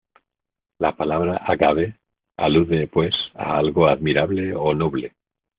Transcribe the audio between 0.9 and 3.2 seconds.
palabra "agave" alude, pues,